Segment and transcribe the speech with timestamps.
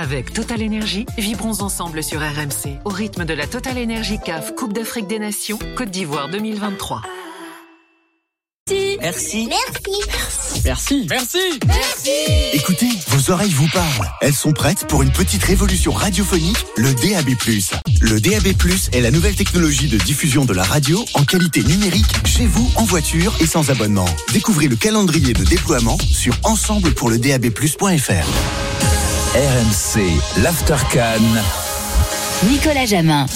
[0.00, 4.72] Avec Total Energy, vibrons ensemble sur RMC au rythme de la Total Energy CAF Coupe
[4.72, 7.02] d'Afrique des Nations Côte d'Ivoire 2023.
[9.00, 9.48] Merci.
[9.48, 10.60] Merci.
[10.64, 11.06] Merci.
[11.10, 11.38] Merci.
[11.66, 12.10] Merci.
[12.52, 14.08] Écoutez, vos oreilles vous parlent.
[14.20, 17.30] Elles sont prêtes pour une petite révolution radiophonique, le DAB+.
[18.00, 18.54] Le DAB+,
[18.92, 22.84] est la nouvelle technologie de diffusion de la radio en qualité numérique chez vous, en
[22.84, 24.06] voiture et sans abonnement.
[24.32, 28.67] Découvrez le calendrier de déploiement sur ensemblepourledabplus.fr.
[29.34, 31.20] RMC, l'Aftercan.
[32.48, 33.26] Nicolas Jamin.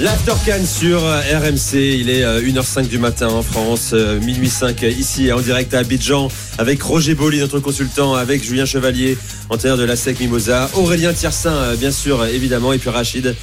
[0.00, 4.82] L'Aftercan sur euh, RMC, il est 1h05 euh, du matin en France, euh, minuit 5
[4.82, 9.16] ici en direct à Abidjan avec Roger Boli, notre consultant, avec Julien Chevalier,
[9.50, 13.36] entraîneur de la SEC Mimosa, Aurélien Tiersin, bien sûr, évidemment, et puis Rachid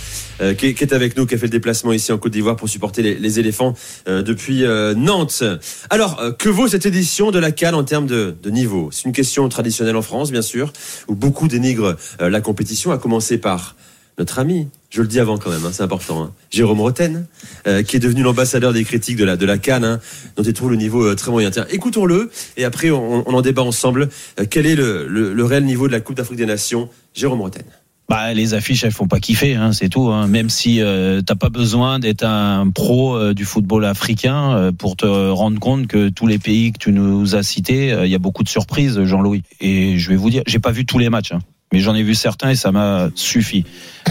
[0.58, 3.02] qui, est avec nous, qui a fait le déplacement ici en Côte d'Ivoire pour supporter
[3.02, 3.76] les, éléphants
[4.08, 4.64] depuis
[4.96, 5.44] Nantes.
[5.90, 8.90] Alors, que vaut cette édition de la Cannes en termes de, de niveau?
[8.92, 10.74] C'est une question traditionnelle en France, bien sûr,
[11.08, 13.76] où beaucoup dénigrent la compétition, à commencer par
[14.18, 17.26] notre ami, je le dis avant quand même, hein, c'est important, hein, Jérôme Roten,
[17.66, 20.00] euh, qui est devenu l'ambassadeur des critiques de la, de la Cannes, hein,
[20.36, 21.50] dont il trouve le niveau euh, très moyen.
[21.70, 24.10] Écoutons-le, et après on, en débat ensemble.
[24.40, 26.90] Euh, quel est le, réel niveau de la Coupe d'Afrique des Nations?
[27.14, 27.64] Jérôme Roten
[28.10, 30.12] bah, les affiches, elles font pas kiffer, c'est tout.
[30.28, 30.82] Même si
[31.26, 36.28] t'as pas besoin d'être un pro du football africain pour te rendre compte que tous
[36.28, 39.44] les pays que tu nous as cités, il y a beaucoup de surprises, Jean-Louis.
[39.62, 41.32] Et je vais vous dire, j'ai pas vu tous les matchs
[41.72, 43.66] mais j'en ai vu certains et ça m'a suffi.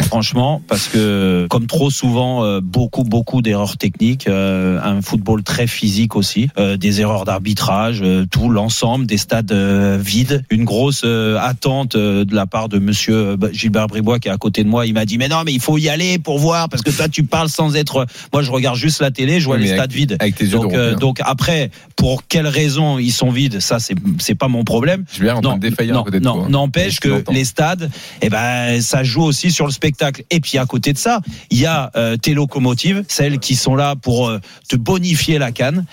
[0.06, 5.66] Franchement, parce que comme trop souvent, euh, beaucoup beaucoup d'erreurs techniques, euh, un football très
[5.66, 12.34] physique aussi, euh, des erreurs d'arbitrage, tout l'ensemble des stades vides, une grosse attente de
[12.34, 14.86] la part de Monsieur Gilbert Bribois qui est à côté de moi.
[14.86, 17.08] Il m'a dit mais non mais il faut y aller pour voir parce que toi
[17.08, 18.06] tu parles sans être.
[18.32, 20.16] Moi je regarde juste la télé, je vois les stades vides.
[20.20, 24.48] Avec tes donc donc après pour quelles raisons ils sont vides, ça c'est c'est pas
[24.48, 25.04] mon problème.
[25.12, 25.58] Je viens en non,
[25.90, 27.90] non, non, n'empêche que les stades,
[28.22, 30.24] eh ben ça joue aussi sur le spectacle.
[30.30, 31.20] Et puis à côté de ça,
[31.50, 35.52] il y a euh, tes locomotives, celles qui sont là pour euh, te bonifier la
[35.52, 35.84] canne.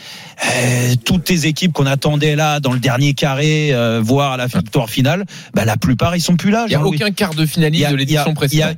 [0.46, 4.90] Euh, toutes tes équipes qu'on attendait là dans le dernier carré, voire à la victoire
[4.90, 6.66] finale, bah, la plupart ils sont plus là.
[6.68, 8.78] Il n'y a aucun quart de finaliste de l'édition précédente.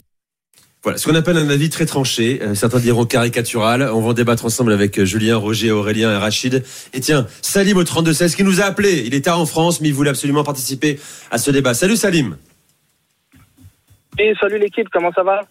[0.82, 3.82] Voilà, ce qu'on appelle un avis très tranché, certains diront caricatural.
[3.94, 6.64] On va en débattre ensemble avec Julien, Roger, Aurélien et Rachid.
[6.94, 9.04] Et tiens, Salim au 32-16 qui nous a appelé.
[9.06, 10.98] Il est tard en France, mais il voulait absolument participer
[11.32, 11.74] à ce débat.
[11.74, 12.38] Salut Salim
[14.40, 15.42] salut l'équipe, comment ça va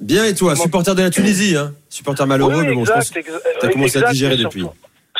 [0.00, 3.20] Bien et toi, supporter de la Tunisie, hein supporter malheureux, mais bon, je pense que
[3.20, 4.64] tu as commencé à digérer depuis.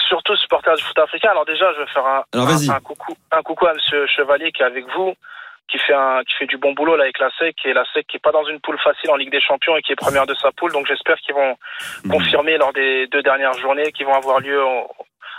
[0.08, 1.30] Surtout supporter du foot africain.
[1.30, 4.66] Alors déjà, je vais faire un, un, coucou, un coucou à Monsieur Chevalier qui est
[4.66, 5.14] avec vous,
[5.70, 8.06] qui fait un, qui fait du bon boulot là avec la SEC, et la SEC
[8.08, 10.26] qui est pas dans une poule facile en Ligue des Champions et qui est première
[10.26, 10.72] de sa poule.
[10.72, 11.56] Donc j'espère qu'ils vont
[12.04, 12.10] mhm.
[12.10, 14.60] confirmer lors des deux dernières journées qui vont avoir lieu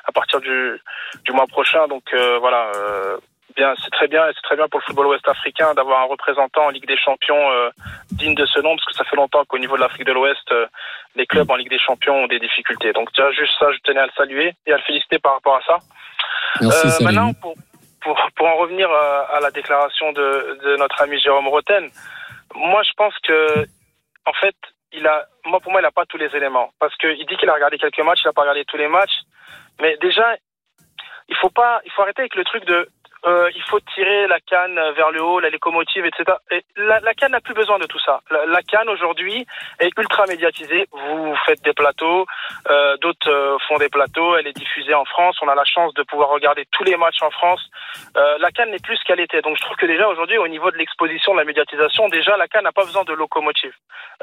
[0.06, 0.80] à partir du,
[1.26, 1.88] du mois prochain.
[1.88, 3.18] Donc euh, voilà, euh,
[3.56, 6.66] bien, c'est très bien, c'est très bien pour le football ouest africain d'avoir un représentant
[6.66, 7.70] en Ligue des Champions euh,
[8.12, 10.52] digne de ce nom, parce que ça fait longtemps qu'au niveau de l'Afrique de l'Ouest,
[10.52, 10.68] euh,
[11.16, 12.94] les clubs en Ligue des Champions ont des difficultés.
[12.94, 15.56] Donc déjà juste ça, je tenais à le saluer et à le féliciter par rapport
[15.56, 15.78] à ça.
[16.62, 17.56] Merci, euh, maintenant, pour,
[18.02, 21.90] pour, pour, en revenir à, la déclaration de, de notre ami Jérôme Roten,
[22.56, 23.66] moi je pense que
[24.26, 24.56] en fait,
[24.92, 27.50] il a, moi pour moi, il n'a pas tous les éléments, parce qu'il dit qu'il
[27.50, 29.22] a regardé quelques matchs, il n'a pas regardé tous les matchs,
[29.80, 30.36] mais déjà,
[31.28, 32.90] il faut pas, il faut arrêter avec le truc de
[33.26, 36.38] euh, il faut tirer la canne vers le haut, la locomotive, etc.
[36.50, 38.22] Et la, la canne n'a plus besoin de tout ça.
[38.30, 39.46] La, canne aujourd'hui
[39.80, 40.88] est ultra médiatisée.
[40.92, 42.26] Vous faites des plateaux,
[42.70, 44.36] euh, d'autres euh, font des plateaux.
[44.38, 45.38] Elle est diffusée en France.
[45.42, 47.62] On a la chance de pouvoir regarder tous les matchs en France.
[48.18, 49.42] Euh, la canne n'est plus ce qu'elle était.
[49.42, 52.48] Donc je trouve que déjà aujourd'hui, au niveau de l'exposition, de la médiatisation, déjà la
[52.48, 53.74] canne n'a pas besoin de locomotive.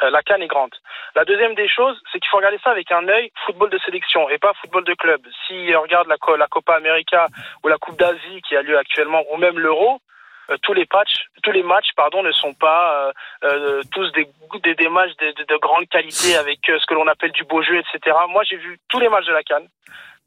[0.03, 0.75] Euh, la canne est grande.
[1.15, 4.29] La deuxième des choses, c'est qu'il faut regarder ça avec un œil football de sélection
[4.31, 5.21] et pas football de club.
[5.47, 7.27] Si on regarde la, la Copa América
[7.63, 10.01] ou la Coupe d'Asie qui a lieu actuellement, ou même l'Euro,
[10.51, 13.13] euh, tous les matchs, tous les matchs, pardon, ne sont pas euh,
[13.45, 14.27] euh tous des,
[14.75, 17.77] des, matchs de, de, de, grande qualité avec ce que l'on appelle du beau jeu,
[17.77, 18.17] etc.
[18.29, 19.69] Moi, j'ai vu tous les matchs de la Cannes,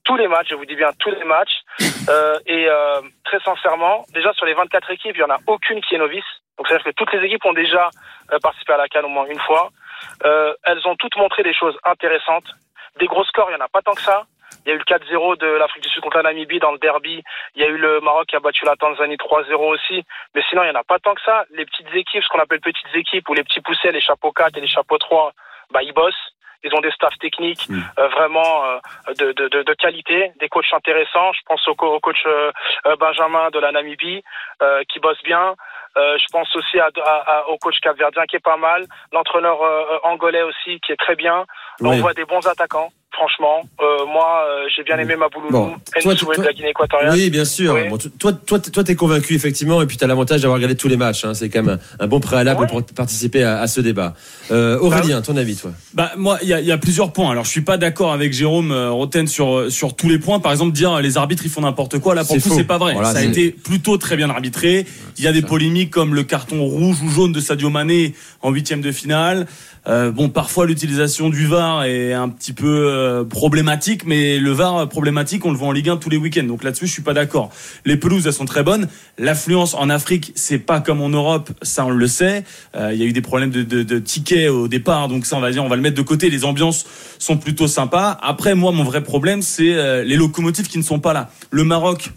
[0.03, 1.61] tous les matchs, je vous dis bien tous les matchs,
[2.45, 2.67] et
[3.23, 6.31] très sincèrement, déjà sur les 24 équipes, il y en a aucune qui est novice.
[6.57, 7.89] Donc c'est-à-dire que toutes les équipes ont déjà
[8.41, 9.69] participé à la Cannes au moins une fois.
[10.23, 12.49] elles ont toutes montré des choses intéressantes.
[12.99, 14.25] Des gros scores, il y en a pas tant que ça.
[14.65, 16.77] Il y a eu le 4-0 de l'Afrique du Sud contre la Namibie dans le
[16.77, 17.23] derby.
[17.55, 20.03] Il y a eu le Maroc qui a battu la Tanzanie 3-0 aussi.
[20.35, 21.45] Mais sinon, il n'y en a pas tant que ça.
[21.51, 24.57] Les petites équipes, ce qu'on appelle petites équipes, ou les petits poussets, les chapeaux 4
[24.57, 25.33] et les chapeaux 3,
[25.71, 26.33] bah, ils bossent.
[26.63, 27.81] Ils ont des staffs techniques mm.
[27.97, 28.77] euh, vraiment euh,
[29.17, 31.33] de, de, de, de, qualité, des coachs intéressants.
[31.33, 32.51] Je pense au, coach euh,
[32.99, 34.23] Benjamin de la Namibie
[34.89, 35.55] qui bosse bien.
[35.95, 39.57] je pense aussi à, à, au coach capverdien qui est pas mal, l'entraîneur
[40.03, 41.45] angolais aussi qui est très bien.
[41.81, 46.15] On voit des bons attaquants Franchement, euh, moi, euh, j'ai bien aimé Mabouloulou, Bon, toi,
[46.15, 47.11] toi- de la Guinée équatoriale.
[47.13, 47.73] Oui, bien sûr.
[47.73, 47.89] Oui.
[47.89, 50.87] Bon, tu- toi, toi, toi, t'es convaincu effectivement, et puis t'as l'avantage d'avoir regardé tous
[50.87, 51.25] les matchs.
[51.25, 51.33] hein.
[51.33, 52.67] C'est quand même un, un bon préalable Ouais.
[52.67, 54.15] pour participer à, à ce débat.
[54.49, 55.71] Euh, Aurélien, ton avis, toi?
[55.93, 57.29] Bah moi, il y a, il y a plusieurs points.
[57.31, 60.39] Alors je suis pas d'accord avec Jérôme euh, Roten sur sur tous les points.
[60.39, 62.15] Par exemple, dire les arbitres ils font n'importe quoi.
[62.15, 62.93] Là pour C'est le coup, c'est pas vrai.
[62.93, 64.85] Voilà, ça a été plutôt très bien arbitré.
[65.17, 68.51] Il y a des polémiques comme le carton rouge ou jaune de Sadio Mané en
[68.51, 69.47] huitième de finale.
[69.87, 72.67] Euh, bon, parfois l'utilisation du VAR est un petit peu
[73.01, 76.43] euh, problématique, mais le VAR problématique, on le voit en Ligue 1 tous les week-ends.
[76.43, 77.49] Donc là-dessus, je suis pas d'accord.
[77.85, 78.87] Les pelouses, elles sont très bonnes.
[79.17, 82.43] L'affluence en Afrique, c'est pas comme en Europe, ça on le sait.
[82.75, 85.51] Euh, Il y a eu des problèmes de, tickets au départ, donc ça on va
[85.51, 86.29] dire, on va le mettre de côté.
[86.29, 86.85] Les ambiances
[87.19, 88.17] sont plutôt sympas.
[88.21, 91.29] Après, moi, mon vrai problème, c'est euh, les locomotives qui ne sont pas là.
[91.49, 92.11] Le Maroc,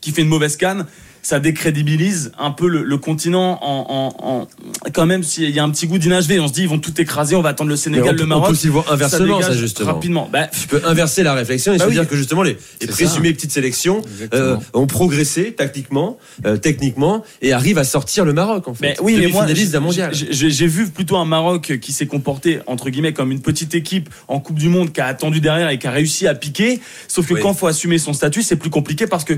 [0.00, 0.86] qui fait une mauvaise canne,
[1.22, 3.86] ça décrédibilise un peu le, continent en,
[4.18, 4.48] en, en-
[4.94, 6.40] quand même s'il y a un petit goût d'inachevé.
[6.40, 8.24] On se dit ils vont tout écraser, on va attendre le Sénégal, on, le peut-
[8.24, 8.46] on Maroc.
[8.46, 9.92] peut aussi le voir inversement, ça, justement.
[9.94, 10.28] rapidement.
[10.32, 11.94] Bah, Tu peux inverser la réflexion et Bah se oui.
[11.96, 14.02] dire que justement les, les présumées petites sélections
[14.34, 18.80] euh, ont progressé tactiquement, euh, techniquement et arrivent à sortir le Maroc en fait.
[18.82, 23.32] Mais oui, mais moi, j'ai vu plutôt un Maroc qui s'est comporté entre guillemets comme
[23.32, 26.26] une petite équipe en Coupe du Monde qui a attendu derrière et qui a réussi
[26.26, 26.80] à piquer.
[27.08, 27.40] Sauf que Oui.
[27.42, 29.34] quand faut assumer son statut, c'est plus compliqué parce que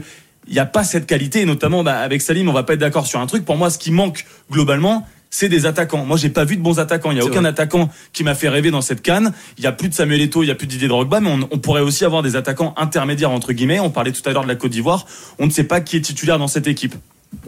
[0.48, 1.40] il n'y a pas cette qualité.
[1.42, 3.44] Et notamment bah, avec Salim, on va pas être d'accord sur un truc.
[3.44, 5.06] Pour moi, ce qui manque globalement.
[5.34, 6.04] C'est des attaquants.
[6.04, 7.10] Moi, j'ai pas vu de bons attaquants.
[7.10, 7.48] Il y a aucun vrai.
[7.48, 9.32] attaquant qui m'a fait rêver dans cette canne.
[9.56, 11.30] Il y a plus de Samuel Eto'o, il y a plus de Didier Drogba, mais
[11.30, 13.80] on, on pourrait aussi avoir des attaquants intermédiaires entre guillemets.
[13.80, 15.06] On parlait tout à l'heure de la Côte d'Ivoire.
[15.38, 16.94] On ne sait pas qui est titulaire dans cette équipe.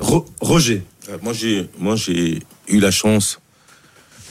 [0.00, 0.82] Ro- Roger.
[1.10, 2.38] Euh, Moi, j'ai, moi, j'ai
[2.68, 3.38] eu la chance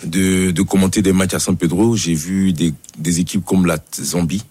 [0.04, 1.96] de, de commenter des matchs à San Pedro.
[1.96, 4.44] J'ai vu des, des équipes comme la Zambie.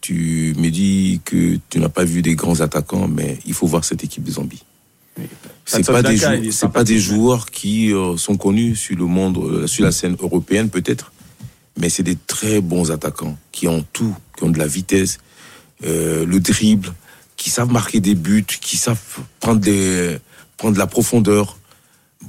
[0.00, 3.84] Tu me dis que tu n'as pas vu des grands attaquants, mais il faut voir
[3.84, 4.62] cette équipe de Zambie.
[5.84, 9.38] C'est pas des jou- c'est pas des joueurs qui euh, sont connus sur le monde,
[9.38, 11.12] euh, sur la scène européenne peut-être,
[11.78, 15.18] mais c'est des très bons attaquants qui ont tout, qui ont de la vitesse,
[15.84, 16.92] euh, le dribble,
[17.36, 18.98] qui savent marquer des buts, qui savent
[19.40, 20.18] prendre des,
[20.56, 21.58] prendre de la profondeur.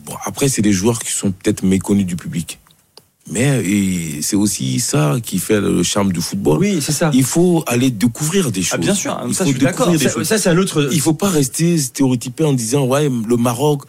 [0.05, 2.59] Bon, après, c'est des joueurs qui sont peut-être méconnus du public.
[3.29, 6.59] Mais et c'est aussi ça qui fait le charme du football.
[6.59, 7.11] Oui, c'est ça.
[7.13, 8.71] Il faut aller découvrir des choses.
[8.75, 9.87] Ah, bien sûr, Il ça, faut je suis d'accord.
[9.87, 10.27] découvrir des Ça, choses.
[10.27, 10.89] ça, c'est un autre.
[10.93, 13.81] Il faut pas rester stéréotypé en disant ouais le Maroc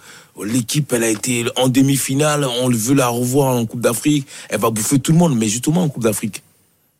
[0.45, 4.71] l'équipe elle a été en demi-finale on veut la revoir en Coupe d'Afrique elle va
[4.71, 6.45] bouffer tout le monde mais justement en Coupe d'Afrique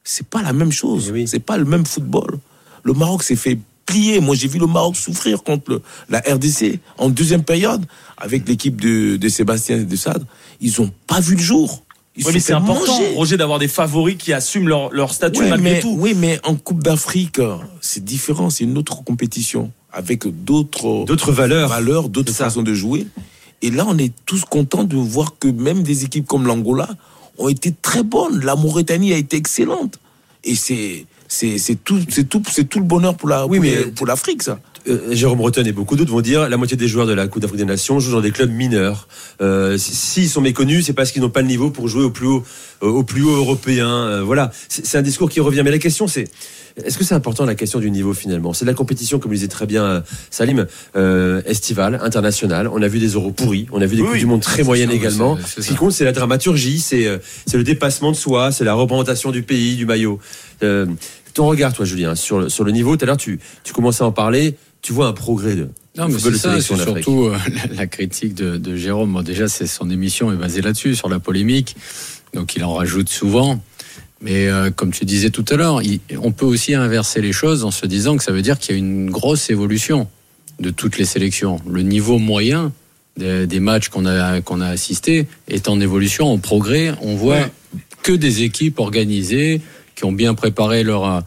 [0.03, 1.29] c'est pas la même chose Eh oui.
[1.29, 2.41] c'est pas le même football
[2.83, 3.57] le Maroc s'est fait
[3.87, 7.85] plier moi j'ai vu le Maroc souffrir contre le- la RDC en deuxième période
[8.17, 10.25] avec l'équipe de, de Sébastien de Sade
[10.61, 11.85] ils ont pas vu le jour
[12.19, 13.15] ils se mais c'est important, manger.
[13.15, 15.95] Roger, d'avoir des favoris qui assument leur, leur statut Ouais, malgré mais, tout.
[15.99, 17.41] Oui, mais en Coupe d'Afrique,
[17.81, 21.69] c'est différent, c'est une autre compétition avec d'autres D'autres valeurs.
[21.69, 22.45] valeurs, d'autres C'est ça.
[22.45, 23.07] façons de jouer.
[23.63, 26.89] Et là, on est tous contents de voir que même des équipes comme l'Angola
[27.39, 28.45] ont été très bonnes.
[28.45, 29.99] La Mauritanie a été excellente.
[30.45, 33.63] Et c'est c'est c'est tout c'est tout c'est tout le bonheur pour la Oui, pour
[33.67, 34.61] mais- les- pour l'Afrique ça.
[34.89, 37.43] Euh, Jérôme Breton et beaucoup d'autres vont dire la moitié des joueurs de la Coupe
[37.43, 39.09] d'Afrique des Nations jouent dans des clubs mineurs.
[39.41, 42.11] Euh, si- S'ils sont méconnus, c'est parce qu'ils n'ont pas le niveau pour jouer au
[42.11, 42.45] plus haut,
[42.83, 43.89] euh, au plus haut européen.
[43.89, 45.63] Euh, voilà, c'est un discours qui revient.
[45.65, 46.25] Mais la question, c'est
[46.85, 48.53] est-ce que c'est important la question du niveau finalement?
[48.55, 50.01] C'est de la compétition, comme le disait très bien euh,
[50.31, 52.69] Salim, euh, estivale, internationale.
[52.73, 54.63] On a vu des euros pourris, on a vu des Oui, coupes du monde très
[54.63, 55.37] moyennes également.
[55.37, 58.65] c'est- c'est Ce qui compte, c'est la dramaturgie, c'est c'est le dépassement de soi, c'est
[58.65, 60.19] la représentation du pays, du maillot.
[60.63, 60.87] Euh,
[61.35, 62.97] ton regard, toi, Julien, sur le, sur le niveau.
[62.97, 64.57] Tout à l'heure, tu, tu commençais à en parler.
[64.83, 67.37] Tu vois un progrès de Non, mais c'est ça, c'est surtout euh,
[67.69, 69.13] la, la critique de, de Jérôme.
[69.13, 71.77] Bon, déjà, c'est son émission est basée là-dessus, sur la polémique.
[72.35, 73.61] Donc, il en rajoute souvent.
[74.21, 75.81] Mais euh, comme tu disais tout à l'heure,
[76.21, 78.75] on peut aussi inverser les choses en se disant que ça veut dire qu'il y
[78.75, 80.09] a une grosse évolution
[80.59, 81.61] de toutes les sélections.
[81.71, 82.73] Le niveau moyen
[83.17, 86.95] des, des matchs qu'on a, qu'on a assistés est en évolution, en progrès.
[87.01, 87.49] On voit
[88.03, 89.61] que des équipes organisées
[89.95, 91.23] qui ont bien préparé leur,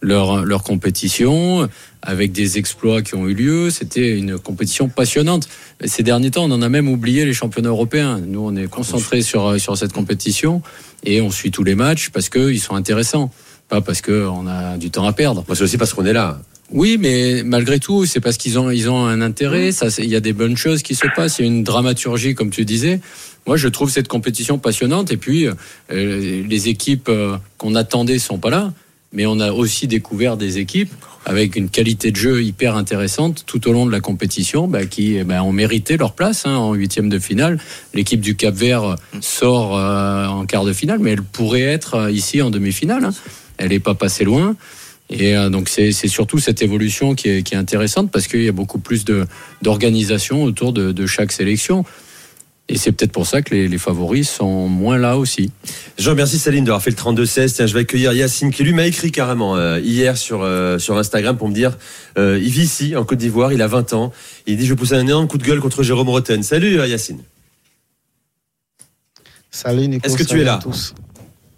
[0.00, 1.68] leur, leur compétition
[2.02, 3.70] avec des exploits qui ont eu lieu.
[3.70, 5.48] C'était une compétition passionnante.
[5.84, 8.20] Ces derniers temps, on en a même oublié les championnats européens.
[8.26, 10.62] Nous, on est concentrés sur, sur cette compétition
[11.04, 13.30] et on suit tous les matchs parce qu'ils sont intéressants,
[13.68, 15.44] pas parce qu'on a du temps à perdre.
[15.54, 16.40] C'est aussi parce qu'on est là.
[16.72, 19.72] Oui, mais malgré tout, c'est parce qu'ils ont, ils ont un intérêt.
[19.72, 21.38] Ça, il y a des bonnes choses qui se passent.
[21.38, 23.00] Il y a une dramaturgie, comme tu disais.
[23.46, 25.12] Moi, je trouve cette compétition passionnante.
[25.12, 28.72] Et puis, euh, les équipes euh, qu'on attendait sont pas là.
[29.12, 30.92] Mais on a aussi découvert des équipes
[31.24, 35.22] avec une qualité de jeu hyper intéressante tout au long de la compétition, bah, qui
[35.22, 37.60] ben, ont mérité leur place hein, en huitième de finale.
[37.94, 42.10] L'équipe du Cap Vert sort euh, en quart de finale, mais elle pourrait être euh,
[42.10, 43.04] ici en demi-finale.
[43.04, 43.14] hein.
[43.58, 44.56] Elle n'est pas passée loin.
[45.10, 48.48] Et euh, donc c'est surtout cette évolution qui est, qui est intéressante parce qu'il y
[48.48, 49.04] a beaucoup plus
[49.60, 51.84] d'organisation autour de, de chaque sélection.
[52.72, 55.50] Et c'est peut-être pour ça que les, les, favoris sont moins là aussi.
[55.98, 57.52] Je remercie Saline d'avoir fait le 32-16.
[57.52, 60.96] Tiens, je vais accueillir Yacine qui lui m'a écrit carrément euh, hier sur, euh, sur
[60.96, 61.76] Instagram pour me dire
[62.16, 64.10] euh, il vit ici, en Côte d'Ivoire, il a 20 ans.
[64.46, 66.42] Il dit Je vais pousser un énorme coup de gueule contre Jérôme Roten.
[66.42, 67.20] Salut Yacine.
[69.50, 70.06] Salut Nico.
[70.06, 70.58] Est-ce que tu es là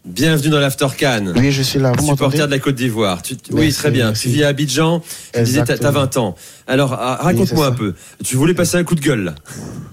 [0.04, 1.33] Bienvenue dans l'After Cannes.
[1.37, 1.92] Oui, je suis là.
[1.97, 3.23] Vous supporter de la Côte d'Ivoire.
[3.52, 4.12] Oui, très bien.
[4.14, 5.00] Tu vis à Abidjan.
[5.33, 6.35] Tu disais, t'as 20 ans.
[6.66, 7.94] Alors, ah, raconte-moi un peu.
[8.25, 9.35] Tu voulais passer un coup de gueule là?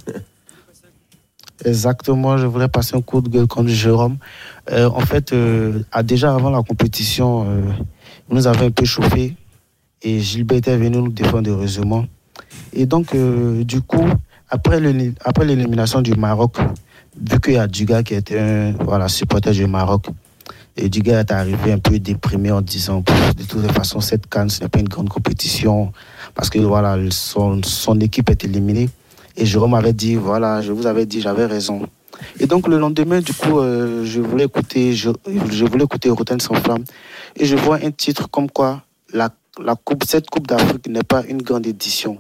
[1.63, 4.17] Exactement, je voulais passer un coup de gueule contre Jérôme.
[4.71, 7.61] Euh, en fait, euh, déjà avant la compétition, euh,
[8.29, 9.35] nous avait un peu chauffé
[10.01, 12.05] et Gilbert était venu nous défendre heureusement.
[12.73, 14.07] Et donc, du coup,
[14.49, 16.57] après l'élimination du Maroc,
[17.21, 20.07] vu qu'il y a Duga qui était un voilà, supporter du Maroc,
[20.77, 23.03] et Duga est arrivé un peu déprimé en disant
[23.37, 25.91] de toute façon, cette canne, ce n'est pas une grande compétition
[26.33, 28.89] parce que voilà, son, son équipe est éliminée.
[29.37, 31.87] Et Jérôme avait dit, voilà, je vous avais dit, j'avais raison.
[32.39, 35.09] Et donc le lendemain, du coup, euh, je voulais écouter, je,
[35.49, 36.83] je voulais écouter Rotten sans flamme.
[37.35, 38.83] Et je vois un titre comme quoi
[39.13, 39.29] la,
[39.63, 42.17] la coupe, cette Coupe d'Afrique n'est pas une grande édition.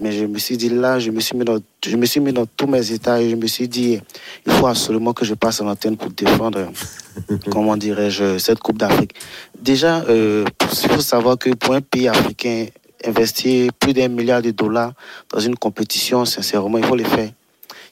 [0.00, 2.32] Mais je me suis dit là, je me suis mis dans, je me suis mis
[2.32, 4.00] dans tous mes états et je me suis dit,
[4.46, 6.72] il faut absolument que je passe en antenne pour défendre,
[7.50, 9.14] comment dirais-je, cette Coupe d'Afrique.
[9.60, 12.66] Déjà, euh, il faut savoir que pour un pays africain,
[13.04, 14.92] investir plus d'un milliard de dollars
[15.30, 17.30] dans une compétition, sincèrement, il faut le faire.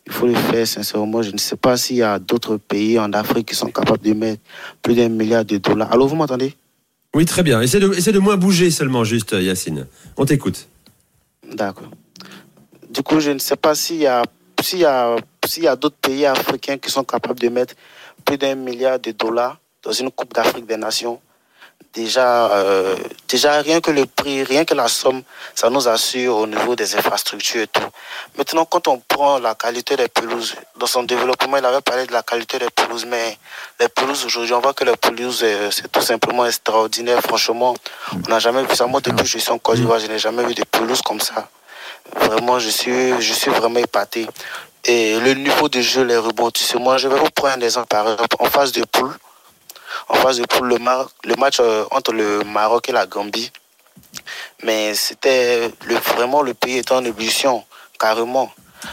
[0.06, 1.22] Il faut le faire, sincèrement.
[1.22, 4.14] Je ne sais pas s'il y a d'autres pays en Afrique qui sont capables de
[4.14, 4.42] mettre
[4.82, 5.92] plus d'un milliard de dollars.
[5.92, 6.54] Allô, vous m'entendez?
[7.14, 7.60] Oui, très bien.
[7.60, 9.86] Essaie de, essaie de moins bouger seulement, juste, Yacine.
[10.16, 10.68] On t'écoute.
[11.52, 11.90] D'accord.
[12.88, 14.22] Du coup, je ne sais pas s'il y a,
[14.62, 17.74] s'il y a, s'il y a d'autres pays africains qui sont capables de mettre
[18.24, 21.20] plus d'un milliard de dollars dans une Coupe d'Afrique des Nations.
[21.92, 22.94] Déjà, euh,
[23.28, 25.22] déjà, rien que le prix, rien que la somme,
[25.56, 27.82] ça nous assure au niveau des infrastructures et tout.
[28.38, 32.12] Maintenant, quand on prend la qualité des pelouses, dans son développement, il avait parlé de
[32.12, 33.36] la qualité des pelouses, mais
[33.80, 37.20] les pelouses aujourd'hui, on voit que les pelouses, euh, c'est tout simplement extraordinaire.
[37.22, 37.74] Franchement,
[38.12, 38.86] on n'a jamais vu ça.
[38.86, 41.20] Moi, depuis que je suis en Côte d'Ivoire, je n'ai jamais vu de pelouses comme
[41.20, 41.48] ça.
[42.14, 44.28] Vraiment, je suis, je suis vraiment épaté.
[44.84, 47.88] Et le niveau de jeu, les rebondissements, je vais vous prendre un exemple.
[47.88, 49.12] Par exemple, en phase de poule,
[50.10, 50.78] en phase de poule, le,
[51.24, 53.50] le match euh, entre le Maroc et la Gambie,
[54.64, 57.64] mais c'était le, vraiment le pays était en ébullition,
[57.98, 58.52] carrément.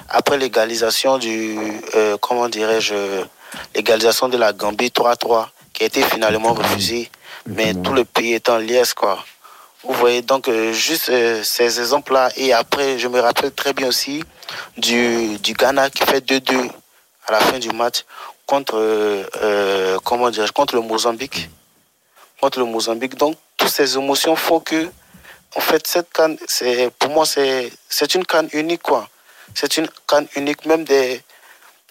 [0.10, 1.58] Après l'égalisation du,
[1.96, 3.24] euh, comment dirais-je,
[3.76, 7.10] l'égalisation de la Gambie 3-3, qui a été finalement refusée,
[7.48, 9.24] mais tout le pays est en liesse, quoi.
[9.84, 12.30] Vous voyez, donc euh, juste euh, ces exemples-là.
[12.36, 14.24] Et après, je me rappelle très bien aussi
[14.78, 16.70] du, du Ghana qui fait 2-2
[17.28, 18.04] à la fin du match
[18.48, 21.50] contre, euh, comment dire, contre le Mozambique.
[22.42, 23.16] Contre le Mozambique.
[23.16, 24.90] Donc, toutes ces émotions font que,
[25.56, 29.08] en fait, cette canne, c'est, pour moi, c'est, c'est une canne unique, quoi.
[29.54, 31.22] C'est une canne unique, même des,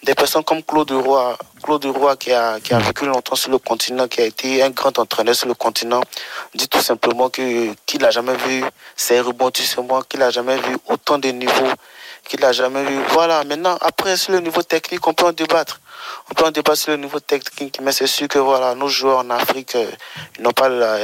[0.03, 3.57] des personnes comme Claude Roy, Claude Roy qui a, qui a vécu longtemps sur le
[3.57, 6.01] continent, qui a été un grand entraîneur sur le continent,
[6.53, 8.63] dit tout simplement que qu'il n'a jamais vu
[8.95, 11.71] ces rebondissements, qu'il n'a jamais vu autant de niveaux,
[12.23, 12.99] qu'il n'a jamais vu.
[13.09, 15.79] Voilà, maintenant, après, sur le niveau technique, on peut en débattre.
[16.29, 19.29] On peut en sur le niveau technique, mais c'est sûr que voilà, nos joueurs en
[19.29, 19.89] Afrique, euh,
[20.39, 20.97] n'ont pas la,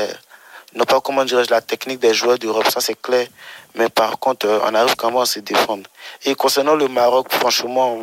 [0.75, 3.27] n'ont pas, comment dirais-je, la technique des joueurs d'Europe, ça c'est clair.
[3.75, 5.89] Mais par contre, euh, on arrive quand même à se défendre.
[6.25, 7.97] Et concernant le Maroc, franchement,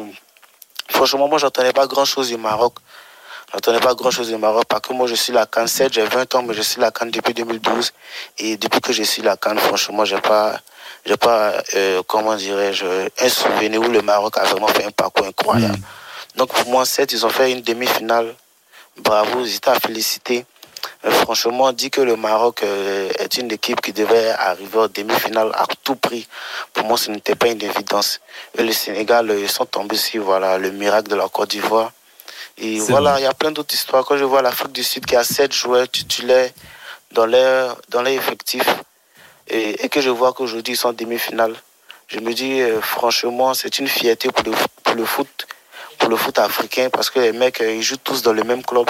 [0.90, 2.74] Franchement, moi, j'entendais pas grand-chose du Maroc.
[3.52, 6.34] J'entendais pas grand-chose du Maroc parce que moi, je suis la Cannes 7, j'ai 20
[6.34, 7.92] ans, mais je suis la Cannes depuis 2012.
[8.38, 10.60] Et depuis que je suis la Cannes, franchement, j'ai pas,
[11.06, 15.26] j'ai pas, euh, comment dirais-je, un souvenir où le Maroc a vraiment fait un parcours
[15.26, 15.78] incroyable.
[16.36, 18.34] Donc, pour moi, 7, ils ont fait une demi-finale.
[18.98, 20.44] Bravo, ils étaient à féliciter.
[21.04, 24.88] Mais franchement, on dit que le Maroc euh, est une équipe qui devait arriver en
[24.88, 26.26] demi-finale à tout prix.
[26.72, 28.20] Pour moi, ce n'était pas une évidence.
[28.58, 31.92] Et le Sénégal, ils sont tombés sur voilà, le miracle de la Côte d'Ivoire.
[32.58, 34.04] Et voilà, il y a plein d'autres histoires.
[34.04, 36.50] Quand je vois l'Afrique du Sud qui a sept joueurs titulaires
[37.12, 38.62] dans leur, dans leur effectif
[39.48, 41.54] et, que je vois qu'aujourd'hui ils sont en demi-finale,
[42.08, 44.52] je me dis euh, franchement, c'est une fierté pour le,
[44.84, 45.46] pour le foot
[46.00, 48.62] pour le foot africain parce que les mecs, euh, ils jouent tous dans le même
[48.62, 48.86] club.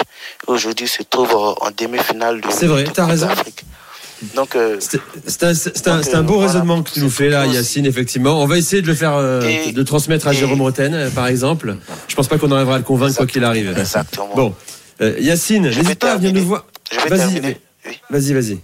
[0.47, 3.27] Aujourd'hui, ils se trouvent en demi-finale de C'est vrai, t'as raison.
[4.35, 8.41] Donc, euh, c'est un, un, un, beau raisonnement que tu nous fais là, Yacine, effectivement.
[8.41, 11.75] On va essayer de le faire, euh, de transmettre à Jérôme Roten, par exemple.
[12.07, 13.75] Je pense pas qu'on arrivera à le convaincre quoi qu'il arrive.
[13.77, 14.29] Exactement.
[14.35, 14.55] Bon,
[15.19, 16.65] Yacine, n'hésite pas à venir nous voir.
[17.09, 17.57] Vas-y,
[18.09, 18.59] vas-y, vas-y.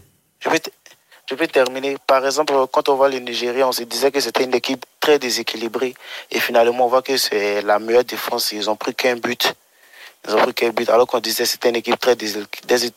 [1.30, 1.98] Je vais terminer.
[2.08, 5.20] Par exemple, quand on voit le Nigeria, on se disait que c'était une équipe très
[5.20, 5.94] déséquilibrée.
[6.32, 8.54] Et finalement, on voit que c'est la meilleure défense.
[8.54, 9.54] Ils ont pris qu'un but.
[10.26, 10.90] Ils ont pris qu'un but.
[10.90, 12.16] Alors qu'on disait que c'était une équipe très,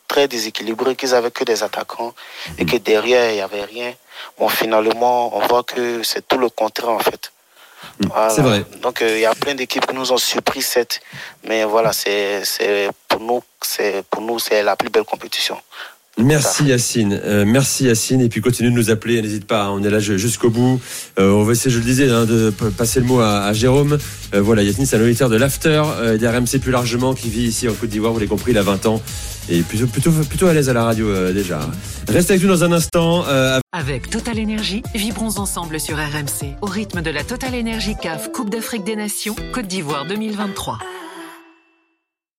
[0.06, 2.14] très déséquilibrée, qu'ils avaient que des attaquants
[2.56, 3.92] et que derrière, il n'y avait rien.
[4.38, 7.32] Bon, finalement, on voit que c'est tout le contraire, en fait.
[7.98, 8.30] Voilà.
[8.30, 8.64] C'est vrai.
[8.82, 11.00] Donc euh, il y a plein d'équipes qui nous ont surpris cette,
[11.44, 15.58] mais voilà, c'est c'est pour nous c'est pour nous c'est la plus belle compétition.
[16.22, 19.82] Merci Yacine, Euh, merci Yacine et puis continue de nous appeler, n'hésite pas, hein, on
[19.82, 20.80] est là ju- jusqu'au bout.
[21.18, 23.98] Euh, on va essayer, je le disais, hein, de passer le mot à, à Jérôme.
[24.34, 27.68] Euh, voilà, Yacine c'est un auditeur de l'After, euh, d'RMC plus largement, qui vit ici
[27.68, 29.00] en Côte d'Ivoire, vous l'avez compris, il a 20 ans
[29.48, 31.60] et plutôt, plutôt, plutôt à l'aise à la radio euh, déjà.
[32.08, 33.24] Reste avec nous dans un instant.
[33.28, 38.30] euh, Avec Total Énergie, vibrons ensemble sur RMC au rythme de la Total Énergie CAF
[38.32, 40.78] Coupe d'Afrique des Nations Côte d'Ivoire 2023.